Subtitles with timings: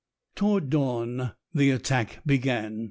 [0.33, 2.79] Toward dawn the attack began.